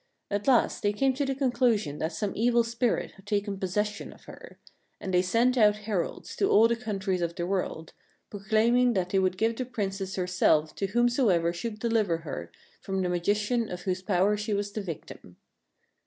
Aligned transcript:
At 0.31 0.47
last, 0.47 0.81
they 0.81 0.93
came 0.93 1.13
to 1.13 1.27
the 1.27 1.35
conclusion 1.35 1.99
that 1.99 2.11
some 2.11 2.33
evil 2.35 2.63
spirit 2.63 3.11
had 3.11 3.27
taken 3.27 3.59
posses 3.59 3.87
sion 3.89 4.11
of 4.11 4.23
her; 4.23 4.57
and 4.99 5.13
they 5.13 5.21
sent 5.21 5.57
out 5.59 5.75
heralds 5.75 6.35
to 6.37 6.49
all 6.49 6.67
the 6.67 6.75
countries 6.75 7.21
of 7.21 7.35
the 7.35 7.45
world, 7.45 7.93
proclaiming 8.31 8.93
that 8.93 9.09
they 9.11 9.19
would 9.19 9.37
give 9.37 9.55
the 9.55 9.63
Princess 9.63 10.15
her 10.15 10.25
self 10.25 10.73
to 10.77 10.87
whomsoever 10.87 11.53
should 11.53 11.77
deliver 11.77 12.17
her 12.17 12.51
from 12.81 13.03
the 13.03 13.09
magician 13.09 13.69
of 13.69 13.81
whose 13.81 14.01
power 14.01 14.35
she 14.35 14.55
was 14.55 14.71
the 14.71 14.81
victim. 14.81 15.35